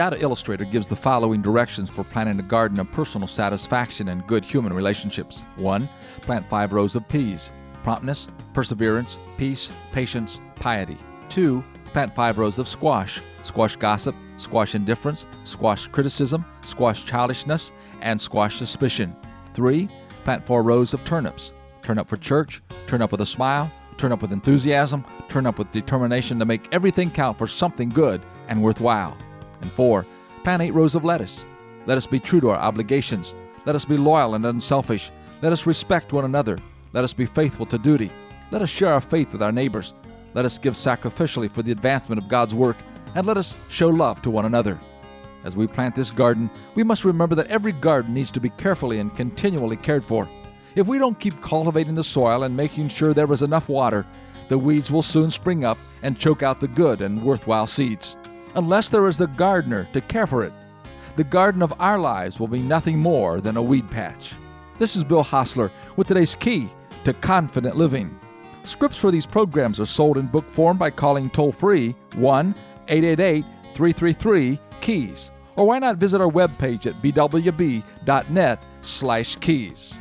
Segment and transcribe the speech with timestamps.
[0.00, 4.46] Beata Illustrator gives the following directions for planting a garden of personal satisfaction and good
[4.46, 5.42] human relationships.
[5.56, 5.86] 1.
[6.22, 7.52] Plant five rows of peas.
[7.82, 10.96] Promptness, perseverance, peace, patience, piety.
[11.28, 11.62] 2.
[11.92, 13.20] Plant five rows of squash.
[13.42, 17.70] Squash gossip, squash indifference, squash criticism, squash childishness,
[18.00, 19.14] and squash suspicion.
[19.52, 19.86] 3.
[20.24, 21.52] Plant four rows of turnips.
[21.82, 25.58] Turn up for church, turn up with a smile, turn up with enthusiasm, turn up
[25.58, 29.14] with determination to make everything count for something good and worthwhile.
[29.60, 30.06] And 4.
[30.42, 31.44] Plant eight rows of lettuce.
[31.86, 33.34] Let us be true to our obligations.
[33.66, 35.10] Let us be loyal and unselfish.
[35.42, 36.58] Let us respect one another.
[36.92, 38.10] Let us be faithful to duty.
[38.50, 39.94] Let us share our faith with our neighbors.
[40.34, 42.76] Let us give sacrificially for the advancement of God's work.
[43.14, 44.78] And let us show love to one another.
[45.44, 48.98] As we plant this garden, we must remember that every garden needs to be carefully
[48.98, 50.28] and continually cared for.
[50.76, 54.06] If we don't keep cultivating the soil and making sure there is enough water,
[54.48, 58.16] the weeds will soon spring up and choke out the good and worthwhile seeds.
[58.56, 60.52] Unless there is the gardener to care for it,
[61.16, 64.34] the garden of our lives will be nothing more than a weed patch.
[64.78, 66.68] This is Bill Hostler with today's key
[67.04, 68.10] to confident living.
[68.64, 72.54] Scripts for these programs are sold in book form by calling toll free 1
[72.88, 75.30] 888 333 KEYS.
[75.56, 79.96] Or why not visit our webpage at bwb.net slash keys.